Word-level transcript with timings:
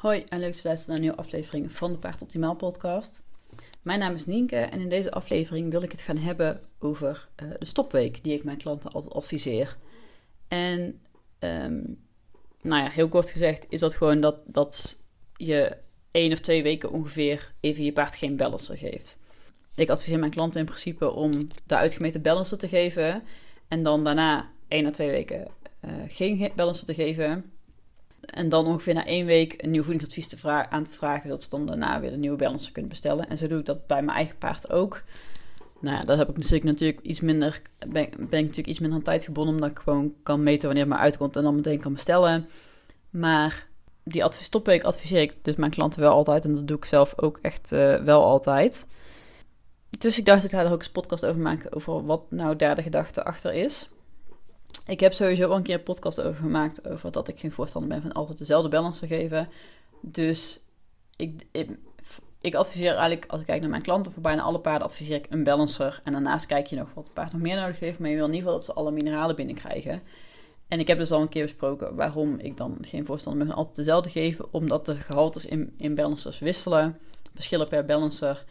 Hoi 0.00 0.24
en 0.28 0.40
leuk 0.40 0.62
dat 0.62 0.62
je 0.62 0.68
naar 0.86 0.96
een 0.96 1.00
nieuwe 1.00 1.16
aflevering 1.16 1.72
van 1.72 1.92
de 1.92 1.98
Paard 1.98 2.22
Optimaal 2.22 2.54
podcast. 2.54 3.24
Mijn 3.82 3.98
naam 3.98 4.14
is 4.14 4.26
Nienke 4.26 4.56
en 4.56 4.80
in 4.80 4.88
deze 4.88 5.10
aflevering 5.10 5.70
wil 5.70 5.82
ik 5.82 5.90
het 5.90 6.00
gaan 6.00 6.16
hebben 6.16 6.60
over 6.78 7.28
uh, 7.42 7.50
de 7.58 7.64
stopweek 7.64 8.24
die 8.24 8.34
ik 8.34 8.44
mijn 8.44 8.56
klanten 8.56 8.92
altijd 8.92 9.14
adviseer. 9.14 9.76
En 10.48 11.00
um, 11.38 11.98
nou 12.62 12.82
ja, 12.82 12.90
heel 12.90 13.08
kort 13.08 13.28
gezegd 13.28 13.66
is 13.68 13.80
dat 13.80 13.94
gewoon 13.94 14.20
dat, 14.20 14.36
dat 14.44 15.02
je 15.36 15.76
één 16.10 16.32
of 16.32 16.40
twee 16.40 16.62
weken 16.62 16.90
ongeveer 16.90 17.54
even 17.60 17.84
je 17.84 17.92
paard 17.92 18.16
geen 18.16 18.36
balancer 18.36 18.76
geeft. 18.76 19.20
Ik 19.74 19.90
adviseer 19.90 20.18
mijn 20.18 20.30
klanten 20.30 20.60
in 20.60 20.66
principe 20.66 21.10
om 21.10 21.30
de 21.66 21.76
uitgemeten 21.76 22.22
balancer 22.22 22.58
te 22.58 22.68
geven 22.68 23.22
en 23.68 23.82
dan 23.82 24.04
daarna 24.04 24.50
één 24.68 24.86
of 24.86 24.92
twee 24.92 25.10
weken 25.10 25.48
uh, 25.84 25.92
geen 26.08 26.52
balancer 26.56 26.86
te 26.86 26.94
geven. 26.94 27.52
En 28.20 28.48
dan 28.48 28.66
ongeveer 28.66 28.94
na 28.94 29.06
één 29.06 29.26
week 29.26 29.62
een 29.62 29.70
nieuw 29.70 29.82
voedingsadvies 29.82 30.28
te 30.28 30.48
aan 30.70 30.84
te 30.84 30.92
vragen, 30.92 31.28
dat 31.28 31.42
ze 31.42 31.50
dan 31.50 31.66
daarna 31.66 32.00
weer 32.00 32.12
een 32.12 32.20
nieuwe 32.20 32.36
balancer 32.36 32.72
kunnen 32.72 32.90
bestellen. 32.90 33.28
En 33.28 33.38
zo 33.38 33.46
doe 33.46 33.58
ik 33.58 33.66
dat 33.66 33.86
bij 33.86 34.02
mijn 34.02 34.16
eigen 34.16 34.38
paard 34.38 34.70
ook. 34.70 35.02
Nou 35.80 35.96
ja, 35.96 36.02
dat 36.02 36.18
heb 36.18 36.28
ik 36.28 36.36
natuurlijk, 36.36 36.64
natuurlijk 36.64 37.00
iets 37.00 37.20
minder, 37.20 37.62
ben, 37.88 38.02
ik 38.02 38.28
natuurlijk 38.30 38.66
iets 38.66 38.78
minder 38.78 38.98
aan 38.98 39.04
tijd 39.04 39.24
gebonden, 39.24 39.54
omdat 39.54 39.70
ik 39.70 39.78
gewoon 39.78 40.14
kan 40.22 40.42
meten 40.42 40.68
wanneer 40.68 40.88
het 40.88 41.00
uitkomt 41.00 41.36
en 41.36 41.42
dan 41.42 41.54
meteen 41.54 41.80
kan 41.80 41.92
bestellen. 41.92 42.48
Maar 43.10 43.68
die 44.04 44.24
advies, 44.24 44.46
stopweek 44.46 44.84
adviseer 44.84 45.20
ik 45.20 45.44
dus 45.44 45.56
mijn 45.56 45.70
klanten 45.70 46.00
wel 46.00 46.12
altijd 46.12 46.44
en 46.44 46.54
dat 46.54 46.68
doe 46.68 46.76
ik 46.76 46.84
zelf 46.84 47.12
ook 47.16 47.38
echt 47.42 47.72
uh, 47.72 47.96
wel 47.96 48.24
altijd. 48.24 48.86
Dus 49.98 50.18
ik 50.18 50.24
dacht, 50.24 50.44
ik 50.44 50.50
ga 50.50 50.60
er 50.60 50.72
ook 50.72 50.78
eens 50.78 50.90
podcast 50.90 51.26
over 51.26 51.40
maken 51.40 51.72
over 51.72 52.06
wat 52.06 52.30
nou 52.30 52.56
derde 52.56 52.82
gedachte 52.82 53.24
achter 53.24 53.52
is. 53.52 53.88
Ik 54.90 55.00
heb 55.00 55.12
sowieso 55.12 55.48
al 55.48 55.56
een 55.56 55.62
keer 55.62 55.74
een 55.74 55.82
podcast 55.82 56.20
over 56.20 56.40
gemaakt. 56.40 56.88
Over 56.88 57.12
dat 57.12 57.28
ik 57.28 57.38
geen 57.38 57.52
voorstander 57.52 57.90
ben 57.90 58.02
van 58.02 58.12
altijd 58.12 58.38
dezelfde 58.38 58.68
balance 58.68 59.00
te 59.00 59.06
geven. 59.06 59.48
Dus 60.00 60.64
ik, 61.16 61.46
ik, 62.40 62.54
adviseer 62.54 62.90
eigenlijk, 62.90 63.24
als 63.26 63.40
ik 63.40 63.46
kijk 63.46 63.60
naar 63.60 63.70
mijn 63.70 63.82
klanten, 63.82 64.12
voor 64.12 64.22
bijna 64.22 64.42
alle 64.42 64.60
paarden 64.60 64.86
adviseer 64.86 65.16
ik 65.16 65.26
een 65.30 65.44
balancer. 65.44 66.00
En 66.04 66.12
daarnaast 66.12 66.46
kijk 66.46 66.66
je 66.66 66.76
nog 66.76 66.88
wat 66.94 67.04
het 67.04 67.12
paard 67.12 67.32
nog 67.32 67.40
meer 67.40 67.56
nodig 67.56 67.80
heeft. 67.80 67.98
Maar 67.98 68.08
je 68.08 68.16
wil 68.16 68.26
in 68.26 68.32
ieder 68.32 68.46
geval 68.46 68.64
dat 68.64 68.68
ze 68.68 68.80
alle 68.80 68.90
mineralen 68.90 69.36
binnenkrijgen. 69.36 70.02
En 70.68 70.80
ik 70.80 70.86
heb 70.86 70.98
dus 70.98 71.12
al 71.12 71.20
een 71.20 71.28
keer 71.28 71.42
besproken 71.42 71.94
waarom 71.94 72.38
ik 72.38 72.56
dan 72.56 72.78
geen 72.80 73.04
voorstander 73.04 73.40
ben 73.40 73.50
van 73.50 73.58
altijd 73.58 73.76
dezelfde 73.76 74.10
geven. 74.10 74.52
Omdat 74.52 74.86
de 74.86 74.94
gehaltes 74.94 75.46
in, 75.46 75.74
in 75.76 75.94
balancers 75.94 76.38
wisselen. 76.38 76.98
Verschillen 77.34 77.68
per 77.68 77.84
balancer. 77.84 78.44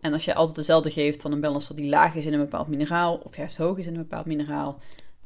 En 0.00 0.12
als 0.12 0.24
je 0.24 0.34
altijd 0.34 0.56
dezelfde 0.56 0.90
geeft 0.90 1.20
van 1.20 1.32
een 1.32 1.40
balancer 1.40 1.76
die 1.76 1.88
laag 1.88 2.14
is 2.14 2.26
in 2.26 2.32
een 2.32 2.40
bepaald 2.40 2.68
mineraal. 2.68 3.20
Of 3.22 3.36
juist 3.36 3.56
hoog 3.56 3.78
is 3.78 3.86
in 3.86 3.94
een 3.94 4.02
bepaald 4.02 4.26
mineraal 4.26 4.78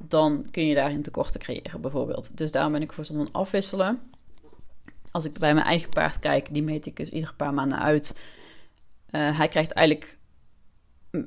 dan 0.09 0.47
kun 0.51 0.67
je 0.67 0.75
daarin 0.75 1.03
tekorten 1.03 1.41
creëren, 1.41 1.81
bijvoorbeeld. 1.81 2.37
Dus 2.37 2.53
daarom 2.53 2.73
ben 2.73 2.83
ik 2.83 2.93
voor 2.93 3.05
zo'n 3.05 3.33
afwisselen. 3.33 4.01
Als 5.11 5.25
ik 5.25 5.39
bij 5.39 5.55
mijn 5.55 5.67
eigen 5.67 5.89
paard 5.89 6.19
kijk, 6.19 6.55
die 6.55 6.63
meet 6.63 6.87
ik 6.87 6.97
dus 6.97 7.09
iedere 7.09 7.35
paar 7.35 7.55
maanden 7.55 7.79
uit. 7.79 8.15
Uh, 9.11 9.39
hij 9.39 9.49
krijgt 9.49 9.73
eigenlijk 9.73 10.19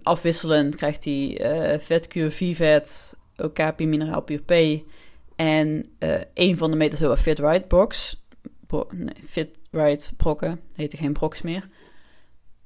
afwisselend 0.04 0.76
krijgt 0.76 1.04
hij 1.04 1.74
uh, 1.74 1.80
vetkuur, 1.80 2.32
Vivet, 2.32 3.16
Okapi, 3.38 3.88
mineraal 3.88 4.22
puur 4.22 4.42
P. 4.42 4.84
En 5.36 5.86
uh, 6.00 6.22
een 6.34 6.58
van 6.58 6.72
de 6.72 6.78
meters 6.78 7.22
Fit 7.22 7.40
Right 7.40 7.68
box. 7.68 8.22
Bro 8.68 8.88
nee, 8.92 9.16
Fit 9.26 9.58
Right 9.72 10.14
brokken. 10.18 10.60
Heette 10.74 10.98
geen 10.98 11.14
broks 11.14 11.42
meer. 11.42 11.70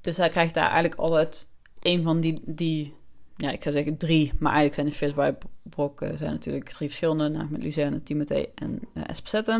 Dus 0.00 0.16
hij 0.16 0.28
krijgt 0.28 0.54
daar 0.54 0.70
eigenlijk 0.70 0.94
altijd 0.94 1.48
een 1.80 2.02
van 2.02 2.20
die, 2.20 2.40
die 2.44 2.94
ja, 3.36 3.50
ik 3.50 3.62
zou 3.62 3.74
zeggen 3.74 3.96
drie, 3.96 4.32
maar 4.38 4.52
eigenlijk 4.52 4.74
zijn 4.74 4.86
de 4.86 4.92
Fit 4.92 5.24
Vibe 5.24 5.46
brokken 5.78 6.18
zijn 6.18 6.30
natuurlijk 6.30 6.68
drie 6.68 6.88
verschillende, 6.88 7.28
namelijk 7.28 7.50
met 7.50 7.62
Luzerne, 7.62 8.02
Timothée 8.02 8.48
en 8.54 8.80
uh. 8.94 9.56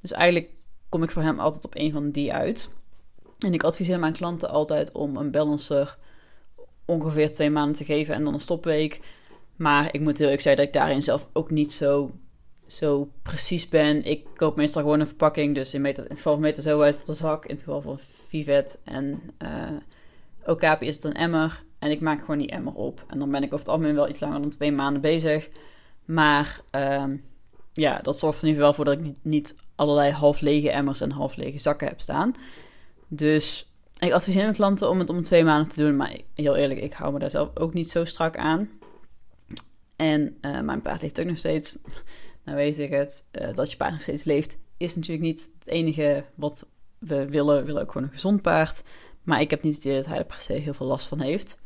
Dus 0.00 0.12
eigenlijk 0.12 0.50
kom 0.88 1.02
ik 1.02 1.10
voor 1.10 1.22
hem 1.22 1.38
altijd 1.38 1.64
op 1.64 1.76
een 1.76 1.92
van 1.92 2.10
die 2.10 2.32
uit. 2.32 2.70
En 3.38 3.52
ik 3.52 3.62
adviseer 3.62 3.98
mijn 3.98 4.12
klanten 4.12 4.50
altijd 4.50 4.92
om 4.92 5.16
een 5.16 5.30
balancer 5.30 5.98
ongeveer 6.84 7.32
twee 7.32 7.50
maanden 7.50 7.76
te 7.76 7.84
geven 7.84 8.14
en 8.14 8.24
dan 8.24 8.34
een 8.34 8.40
stopweek. 8.40 9.00
Maar 9.56 9.94
ik 9.94 10.00
moet 10.00 10.18
heel 10.18 10.26
eerlijk 10.26 10.42
zeggen 10.42 10.64
dat 10.64 10.74
ik 10.74 10.80
daarin 10.80 11.02
zelf 11.02 11.28
ook 11.32 11.50
niet 11.50 11.72
zo, 11.72 12.10
zo 12.66 13.10
precies 13.22 13.68
ben. 13.68 14.04
Ik 14.04 14.26
koop 14.34 14.56
meestal 14.56 14.82
gewoon 14.82 15.00
een 15.00 15.06
verpakking. 15.06 15.54
Dus 15.54 15.74
in, 15.74 15.86
in 15.86 15.94
het 15.94 16.08
geval 16.08 16.32
van 16.32 16.42
meter 16.42 16.62
zo 16.62 16.80
is 16.80 16.98
het 16.98 17.08
een 17.08 17.14
zak. 17.14 17.46
In 17.46 17.54
het 17.54 17.64
geval 17.64 17.80
van 17.80 17.98
Vivet 17.98 18.80
en 18.84 19.20
uh, 20.46 20.80
is 20.80 20.94
het 20.94 21.04
een 21.04 21.14
emmer. 21.14 21.66
En 21.78 21.90
ik 21.90 22.00
maak 22.00 22.20
gewoon 22.20 22.38
die 22.38 22.50
emmer 22.50 22.72
op. 22.72 23.04
En 23.08 23.18
dan 23.18 23.30
ben 23.30 23.42
ik 23.42 23.52
over 23.52 23.58
het 23.58 23.68
algemeen 23.68 23.94
wel 23.94 24.08
iets 24.08 24.20
langer 24.20 24.40
dan 24.40 24.50
twee 24.50 24.72
maanden 24.72 25.02
bezig. 25.02 25.48
Maar 26.04 26.60
uh, 26.76 27.04
ja, 27.72 27.98
dat 27.98 28.18
zorgt 28.18 28.38
er 28.38 28.44
in 28.44 28.48
ieder 28.48 28.66
geval 28.66 28.84
voor 28.84 28.94
dat 28.94 29.06
ik 29.06 29.14
niet 29.22 29.62
allerlei 29.74 30.12
half 30.12 30.40
lege 30.40 30.70
emmers 30.70 31.00
en 31.00 31.10
half 31.10 31.36
lege 31.36 31.58
zakken 31.58 31.88
heb 31.88 32.00
staan. 32.00 32.34
Dus 33.08 33.72
ik 33.98 34.12
adviseer 34.12 34.42
mijn 34.42 34.54
klanten 34.54 34.90
om 34.90 34.98
het 34.98 35.10
om 35.10 35.22
twee 35.22 35.44
maanden 35.44 35.68
te 35.68 35.82
doen. 35.82 35.96
Maar 35.96 36.16
heel 36.34 36.56
eerlijk, 36.56 36.80
ik 36.80 36.92
hou 36.92 37.12
me 37.12 37.18
daar 37.18 37.30
zelf 37.30 37.50
ook 37.54 37.74
niet 37.74 37.90
zo 37.90 38.04
strak 38.04 38.36
aan. 38.36 38.70
En 39.96 40.38
uh, 40.42 40.60
mijn 40.60 40.82
paard 40.82 41.02
leeft 41.02 41.20
ook 41.20 41.26
nog 41.26 41.38
steeds. 41.38 41.78
nou 42.44 42.56
weet 42.56 42.78
ik 42.78 42.90
het. 42.90 43.28
Uh, 43.32 43.54
dat 43.54 43.70
je 43.70 43.76
paard 43.76 43.92
nog 43.92 44.02
steeds 44.02 44.24
leeft 44.24 44.58
is 44.78 44.94
natuurlijk 44.94 45.22
niet 45.22 45.50
het 45.58 45.68
enige 45.68 46.24
wat 46.34 46.66
we 46.98 47.28
willen. 47.28 47.56
We 47.56 47.64
willen 47.64 47.82
ook 47.82 47.92
gewoon 47.92 48.06
een 48.06 48.12
gezond 48.12 48.42
paard. 48.42 48.82
Maar 49.22 49.40
ik 49.40 49.50
heb 49.50 49.62
niet 49.62 49.74
het 49.74 49.84
idee 49.84 49.96
dat 49.96 50.06
hij 50.06 50.18
er 50.18 50.24
per 50.24 50.40
se 50.40 50.52
heel 50.52 50.74
veel 50.74 50.86
last 50.86 51.06
van 51.06 51.20
heeft. 51.20 51.60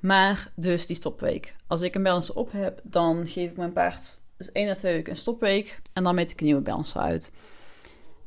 Maar 0.00 0.52
dus 0.54 0.86
die 0.86 0.96
stopweek. 0.96 1.56
Als 1.66 1.80
ik 1.80 1.94
een 1.94 2.02
balance 2.02 2.34
op 2.34 2.52
heb, 2.52 2.80
dan 2.82 3.26
geef 3.26 3.50
ik 3.50 3.56
mijn 3.56 3.72
paard 3.72 4.20
dus 4.40 4.52
één 4.52 4.68
à 4.68 4.74
twee 4.74 4.94
weken 4.94 5.12
een 5.12 5.18
stopweek. 5.18 5.82
En 5.92 6.02
dan 6.02 6.14
meet 6.14 6.30
ik 6.30 6.40
een 6.40 6.46
nieuwe 6.46 6.60
balance 6.60 6.98
uit. 6.98 7.32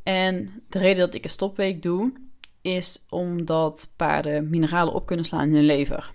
En 0.04 0.64
de 0.70 0.80
reden 0.80 1.00
dat 1.00 1.14
ik 1.14 1.24
een 1.24 1.30
stopweek 1.30 1.82
doe, 1.82 2.14
is 2.62 3.06
omdat 3.10 3.94
paarden 3.96 4.50
mineralen 4.50 4.94
op 4.94 5.06
kunnen 5.06 5.26
slaan 5.26 5.48
in 5.48 5.54
hun 5.54 5.66
lever. 5.66 6.12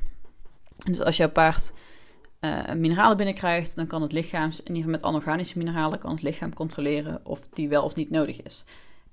Dus 0.87 1.01
als 1.01 1.17
jouw 1.17 1.31
paard 1.31 1.75
uh, 2.41 2.73
mineralen 2.73 3.17
binnenkrijgt, 3.17 3.77
dan 3.77 3.87
kan 3.87 4.03
het 4.03 4.13
lichaam, 4.13 4.51
in 4.51 4.59
ieder 4.59 4.75
geval 4.75 4.91
met 4.91 5.03
anorganische 5.03 5.59
mineralen, 5.59 5.99
kan 5.99 6.11
het 6.11 6.23
lichaam 6.23 6.55
controleren 6.55 7.21
of 7.25 7.49
die 7.53 7.69
wel 7.69 7.85
of 7.85 7.95
niet 7.95 8.11
nodig 8.11 8.43
is. 8.43 8.65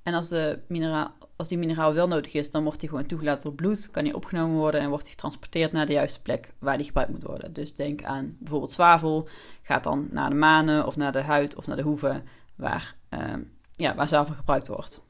En 0.05 0.13
als, 0.13 0.33
mineraal, 0.67 1.13
als 1.35 1.47
die 1.47 1.57
mineraal 1.57 1.93
wel 1.93 2.07
nodig 2.07 2.33
is, 2.33 2.51
dan 2.51 2.63
wordt 2.63 2.79
die 2.79 2.89
gewoon 2.89 3.05
toegelaten 3.05 3.43
door 3.43 3.53
bloed, 3.53 3.91
kan 3.91 4.03
die 4.03 4.15
opgenomen 4.15 4.57
worden 4.57 4.81
en 4.81 4.89
wordt 4.89 5.03
die 5.03 5.13
getransporteerd 5.13 5.71
naar 5.71 5.85
de 5.85 5.93
juiste 5.93 6.21
plek 6.21 6.53
waar 6.59 6.77
die 6.77 6.85
gebruikt 6.85 7.11
moet 7.11 7.23
worden. 7.23 7.53
Dus 7.53 7.75
denk 7.75 8.03
aan 8.03 8.37
bijvoorbeeld 8.39 8.71
zwavel, 8.71 9.27
gaat 9.61 9.83
dan 9.83 10.07
naar 10.11 10.29
de 10.29 10.35
manen 10.35 10.85
of 10.85 10.95
naar 10.95 11.11
de 11.11 11.21
huid 11.21 11.55
of 11.55 11.67
naar 11.67 11.75
de 11.75 11.81
hoeven 11.81 12.23
waar, 12.55 12.95
uh, 13.13 13.33
ja, 13.75 13.95
waar 13.95 14.07
zwavel 14.07 14.35
gebruikt 14.35 14.67
wordt. 14.67 15.05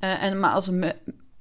Uh, 0.00 0.22
en, 0.22 0.40
maar, 0.40 0.52
als 0.52 0.66
een, 0.66 0.92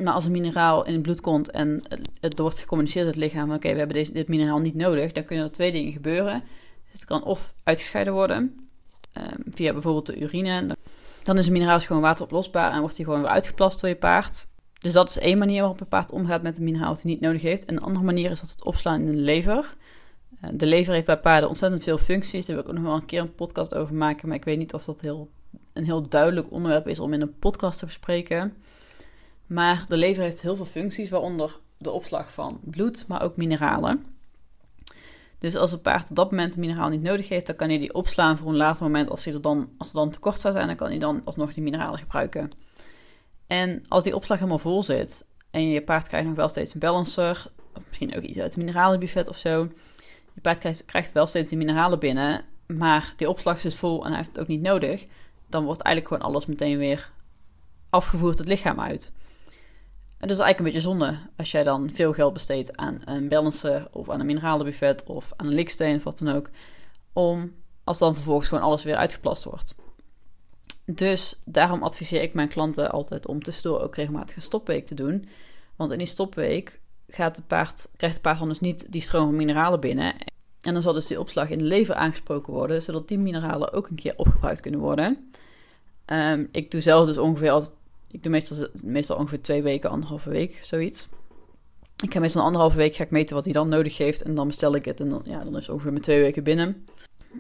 als 0.06 0.26
een 0.26 0.32
mineraal 0.32 0.86
in 0.86 0.94
het 0.94 1.02
bloed 1.02 1.22
komt 1.22 1.52
en 1.52 1.82
het, 2.20 2.40
wordt 2.40 2.60
gecommuniceerd 2.60 3.08
het 3.08 3.16
lichaam 3.16 3.52
oké, 3.52 3.72
we 3.72 3.78
hebben 3.78 3.96
deze, 3.96 4.14
dit 4.14 4.28
mineraal 4.28 4.60
niet 4.60 4.76
nodig, 4.76 5.12
dan 5.12 5.26
kunnen 5.26 5.46
er 5.46 5.52
twee 5.52 5.72
dingen 5.72 5.92
gebeuren. 5.92 6.44
Dus 6.84 6.94
het 6.94 7.06
kan 7.06 7.24
of 7.24 7.54
uitgescheiden 7.64 8.14
worden 8.14 8.70
uh, 9.18 9.24
via 9.50 9.74
bijvoorbeeld 9.74 10.06
de 10.06 10.20
urine. 10.20 10.76
Dan 11.24 11.38
is 11.38 11.46
een 11.46 11.54
mineraal 11.54 11.80
gewoon 11.80 12.02
wateroplosbaar 12.02 12.72
en 12.72 12.80
wordt 12.80 12.96
die 12.96 13.06
gewoon 13.06 13.22
weer 13.22 13.30
uitgeplast 13.30 13.82
door 13.82 13.90
je 13.90 13.96
paard. 13.96 14.48
Dus 14.80 14.94
dat 14.94 15.10
is 15.10 15.20
één 15.20 15.38
manier 15.38 15.60
waarop 15.60 15.82
een 15.82 15.88
paard 15.88 16.12
omgaat 16.12 16.42
met 16.42 16.58
een 16.58 16.64
mineraal 16.64 16.94
dat 16.94 17.02
hij 17.02 17.12
niet 17.12 17.22
nodig 17.22 17.42
heeft. 17.42 17.66
En 17.66 17.76
een 17.76 17.84
andere 17.84 18.06
manier 18.06 18.32
is 18.32 18.40
dat 18.40 18.50
het 18.50 18.64
opslaan 18.64 19.02
in 19.02 19.12
de 19.12 19.18
lever. 19.18 19.76
Eh, 20.42 20.50
de 20.54 20.66
lever 20.66 20.94
heeft 20.94 21.06
bij 21.06 21.20
paarden 21.20 21.50
ontzettend 21.50 21.84
veel 21.84 21.98
functies. 21.98 22.46
Daar 22.46 22.56
wil 22.56 22.64
ik 22.64 22.70
ook 22.70 22.76
nog 22.78 22.86
wel 22.86 22.96
een 22.96 23.06
keer 23.06 23.22
een 23.22 23.36
podcast 23.36 23.76
over 23.76 23.96
maken. 23.96 24.28
Maar 24.28 24.38
ik 24.38 24.44
weet 24.44 24.58
niet 24.58 24.74
of 24.74 24.84
dat 24.84 25.02
heel, 25.02 25.30
een 25.74 25.86
heel 25.86 26.08
duidelijk 26.08 26.52
onderwerp 26.52 26.88
is 26.88 27.00
om 27.00 27.14
in 27.14 27.22
een 27.22 27.40
podcast 27.40 27.80
te 27.80 27.86
bespreken. 27.86 28.54
Maar 29.46 29.86
de 29.88 29.98
lever 29.98 30.24
heeft 30.24 30.42
heel 30.42 30.56
veel 30.56 30.66
functies, 30.66 31.10
waaronder 31.10 31.60
de 31.78 31.92
opslag 31.92 32.32
van 32.32 32.60
bloed, 32.64 33.08
maar 33.08 33.22
ook 33.22 33.38
mineralen. 33.38 34.06
Dus 35.44 35.56
als 35.56 35.72
het 35.72 35.82
paard 35.82 36.10
op 36.10 36.16
dat 36.16 36.32
moment 36.32 36.54
een 36.54 36.60
mineraal 36.60 36.90
niet 36.90 37.02
nodig 37.02 37.30
heeft, 37.30 37.46
dan 37.46 37.56
kan 37.56 37.70
hij 37.70 37.80
die 37.80 37.94
opslaan 37.94 38.38
voor 38.38 38.50
een 38.50 38.56
later 38.56 38.84
moment. 38.84 39.10
Als, 39.10 39.26
hij 39.26 39.34
er 39.34 39.42
dan, 39.42 39.70
als 39.78 39.88
er 39.88 39.96
dan 39.96 40.10
tekort 40.10 40.40
zou 40.40 40.54
zijn, 40.54 40.68
dan 40.68 40.76
kan 40.76 40.88
hij 40.90 40.98
dan 40.98 41.22
alsnog 41.24 41.54
die 41.54 41.64
mineralen 41.64 42.00
gebruiken. 42.00 42.52
En 43.48 43.84
als 43.88 44.04
die 44.04 44.16
opslag 44.16 44.38
helemaal 44.38 44.60
vol 44.60 44.84
zit 44.84 45.26
en 45.52 45.70
je 45.70 45.82
paard 45.82 46.08
krijgt 46.08 46.28
nog 46.28 46.36
wel 46.36 46.50
steeds 46.50 46.74
een 46.74 46.80
balancer, 46.80 47.46
of 47.76 47.86
misschien 47.88 48.16
ook 48.16 48.22
iets 48.22 48.38
uit 48.38 48.48
het 48.48 48.58
mineralenbuffet 48.58 49.30
of 49.30 49.38
zo. 49.38 49.70
Je 50.34 50.42
paard 50.42 50.58
krijgt, 50.58 50.86
krijgt 50.86 51.12
wel 51.12 51.28
steeds 51.28 51.50
die 51.50 51.58
mineralen 51.58 52.00
binnen, 52.00 52.46
maar 52.68 53.14
die 53.18 53.30
opslag 53.30 53.64
is 53.64 53.76
vol 53.76 54.02
en 54.04 54.08
hij 54.08 54.18
heeft 54.18 54.30
het 54.30 54.40
ook 54.40 54.48
niet 54.48 54.62
nodig. 54.62 55.06
Dan 55.48 55.64
wordt 55.64 55.82
eigenlijk 55.82 56.16
gewoon 56.16 56.34
alles 56.34 56.46
meteen 56.46 56.78
weer 56.78 57.12
afgevoerd 57.90 58.38
het 58.38 58.48
lichaam 58.48 58.80
uit. 58.80 59.12
En 60.24 60.30
is 60.30 60.40
eigenlijk 60.40 60.60
een 60.60 60.66
beetje 60.66 60.90
zonde 60.90 61.18
als 61.38 61.52
jij 61.52 61.64
dan 61.64 61.90
veel 61.94 62.14
geld 62.14 62.34
besteedt 62.34 62.78
aan 62.78 63.02
een 63.06 63.28
balancer 63.28 63.88
of 63.92 64.10
aan 64.10 64.20
een 64.20 64.26
mineralenbuffet 64.26 65.04
of 65.04 65.34
aan 65.36 65.48
een 65.48 65.54
liksteen 65.54 65.96
of 65.96 66.04
wat 66.04 66.18
dan 66.18 66.36
ook. 66.36 66.50
Om 67.14 67.54
als 67.84 68.00
dan 68.00 68.14
vervolgens 68.14 68.48
gewoon 68.48 68.64
alles 68.64 68.84
weer 68.84 68.96
uitgeplast 68.96 69.44
wordt. 69.44 69.76
Dus 70.86 71.42
daarom 71.46 71.84
adviseer 71.84 72.22
ik 72.22 72.34
mijn 72.34 72.48
klanten 72.48 72.92
altijd 72.92 73.28
om 73.28 73.44
tussendoor 73.44 73.82
ook 73.82 73.96
regelmatig 73.96 74.36
een 74.36 74.42
stopweek 74.42 74.86
te 74.86 74.96
doen. 74.96 75.28
Want 75.76 75.92
in 75.92 75.98
die 75.98 76.08
stopweek 76.08 76.82
gaat 77.08 77.44
paard, 77.48 77.92
krijgt 77.98 78.16
de 78.16 78.22
paard 78.22 78.40
dan 78.40 78.48
dus 78.48 78.60
niet 78.60 78.92
die 78.92 79.02
stroom 79.02 79.26
van 79.26 79.36
mineralen 79.36 79.80
binnen. 79.80 80.16
En 80.62 80.74
dan 80.74 80.82
zal 80.82 80.94
dus 80.94 81.08
die 81.08 81.20
opslag 81.20 81.50
in 81.50 81.58
de 81.58 81.64
lever 81.64 81.96
aangesproken 81.96 82.54
worden, 82.54 82.84
zodat 82.84 83.08
die 83.08 83.20
mineralen 83.20 83.74
ook 83.74 83.88
een 83.88 83.96
keer 83.96 84.14
opgebruikt 84.16 84.60
kunnen 84.60 84.80
worden. 84.80 85.32
Ehm, 86.06 86.46
ik 86.52 86.72
doe 86.72 86.82
zelf 86.82 87.06
dus 87.06 87.18
ongeveer 87.18 87.52
altijd, 87.52 87.82
ik 88.14 88.24
doe 88.24 88.32
meestal, 88.32 88.68
meestal 88.84 89.18
ongeveer 89.18 89.42
twee 89.42 89.62
weken, 89.64 89.90
anderhalve 89.90 90.30
week, 90.30 90.60
zoiets. 90.64 91.10
Ik 92.04 92.14
ga 92.14 92.20
meestal 92.20 92.44
anderhalve 92.44 92.78
week 92.78 92.96
ga 92.96 93.04
ik 93.04 93.12
meten 93.12 93.36
wat 93.36 93.44
hij 93.44 93.54
dan 93.54 93.70
nodig 93.70 93.98
heeft 93.98 94.22
en 94.22 94.36
dan 94.36 94.48
bestel 94.48 94.76
ik 94.76 94.86
het 94.86 95.00
en 95.00 95.10
dan, 95.10 95.22
ja, 95.26 95.44
dan 95.44 95.58
is 95.58 95.66
het 95.66 95.70
ongeveer 95.70 95.94
met 95.94 96.04
twee 96.04 96.22
weken 96.22 96.44
binnen. 96.44 96.86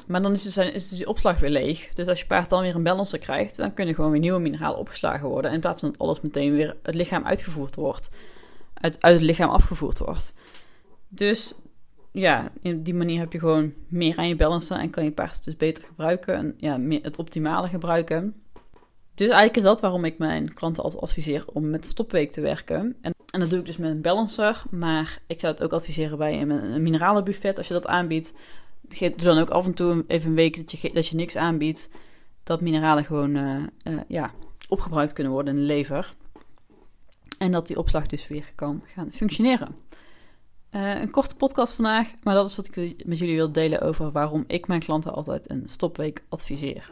Maar 0.07 0.21
dan 0.21 0.33
is, 0.33 0.55
het, 0.55 0.73
is 0.73 0.89
die 0.89 1.07
opslag 1.07 1.39
weer 1.39 1.49
leeg. 1.49 1.93
Dus 1.93 2.07
als 2.07 2.19
je 2.19 2.25
paard 2.25 2.49
dan 2.49 2.61
weer 2.61 2.75
een 2.75 2.83
balancer 2.83 3.19
krijgt, 3.19 3.55
dan 3.55 3.73
kunnen 3.73 3.95
gewoon 3.95 4.11
weer 4.11 4.19
nieuwe 4.19 4.39
mineralen 4.39 4.79
opgeslagen 4.79 5.29
worden. 5.29 5.51
In 5.51 5.59
plaats 5.59 5.79
van 5.79 5.89
dat 5.89 5.99
alles 5.99 6.21
meteen 6.21 6.53
weer 6.53 6.77
het 6.83 6.95
lichaam 6.95 7.25
uitgevoerd 7.25 7.75
wordt. 7.75 8.09
Uit, 8.73 9.01
uit 9.01 9.15
het 9.15 9.23
lichaam 9.23 9.49
afgevoerd 9.49 9.97
wordt. 9.97 10.33
Dus 11.07 11.61
ja, 12.11 12.51
in 12.61 12.83
die 12.83 12.93
manier 12.93 13.19
heb 13.19 13.31
je 13.31 13.39
gewoon 13.39 13.73
meer 13.87 14.17
aan 14.17 14.27
je 14.27 14.35
balancer 14.35 14.77
en 14.77 14.89
kan 14.89 15.03
je 15.03 15.11
paard 15.11 15.45
dus 15.45 15.57
beter 15.57 15.83
gebruiken. 15.83 16.35
En 16.35 16.53
ja, 16.57 16.77
meer 16.77 17.03
het 17.03 17.17
optimale 17.17 17.67
gebruiken. 17.67 18.42
Dus 19.15 19.27
eigenlijk 19.27 19.57
is 19.57 19.63
dat 19.63 19.81
waarom 19.81 20.05
ik 20.05 20.17
mijn 20.17 20.53
klanten 20.53 20.83
altijd 20.83 21.01
adviseer 21.01 21.45
om 21.53 21.69
met 21.69 21.85
stopweek 21.85 22.31
te 22.31 22.41
werken. 22.41 22.95
En, 23.01 23.13
en 23.31 23.39
dat 23.39 23.49
doe 23.49 23.59
ik 23.59 23.65
dus 23.65 23.77
met 23.77 23.89
een 23.89 24.01
balancer. 24.01 24.63
Maar 24.69 25.19
ik 25.27 25.39
zou 25.39 25.53
het 25.53 25.63
ook 25.63 25.73
adviseren 25.73 26.17
bij 26.17 26.41
een, 26.41 26.49
een 26.49 26.83
mineralenbuffet 26.83 27.57
als 27.57 27.67
je 27.67 27.73
dat 27.73 27.87
aanbiedt 27.87 28.33
doe 28.99 29.15
dan 29.15 29.37
ook 29.37 29.49
af 29.49 29.65
en 29.65 29.73
toe 29.73 30.03
even 30.07 30.29
een 30.29 30.35
week 30.35 30.57
dat 30.57 30.79
je, 30.79 30.93
dat 30.93 31.07
je 31.07 31.15
niks 31.15 31.35
aanbiedt. 31.35 31.89
Dat 32.43 32.61
mineralen 32.61 33.03
gewoon 33.03 33.35
uh, 33.35 33.63
uh, 33.83 33.99
ja, 34.07 34.31
opgebruikt 34.67 35.13
kunnen 35.13 35.33
worden 35.33 35.53
in 35.53 35.59
de 35.59 35.65
lever. 35.65 36.15
En 37.37 37.51
dat 37.51 37.67
die 37.67 37.77
opslag 37.77 38.07
dus 38.07 38.27
weer 38.27 38.51
kan 38.55 38.83
gaan 38.85 39.11
functioneren. 39.11 39.75
Uh, 40.71 41.01
een 41.01 41.11
korte 41.11 41.35
podcast 41.35 41.73
vandaag, 41.73 42.11
maar 42.23 42.33
dat 42.33 42.49
is 42.49 42.55
wat 42.55 42.75
ik 42.75 43.05
met 43.05 43.17
jullie 43.17 43.35
wil 43.35 43.51
delen 43.51 43.81
over 43.81 44.11
waarom 44.11 44.43
ik 44.47 44.67
mijn 44.67 44.79
klanten 44.79 45.13
altijd 45.13 45.49
een 45.49 45.63
stopweek 45.65 46.23
adviseer. 46.29 46.91